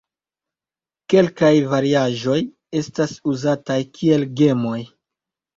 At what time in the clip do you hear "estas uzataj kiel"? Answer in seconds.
2.81-4.29